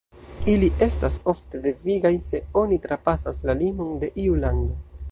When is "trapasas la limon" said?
2.87-3.95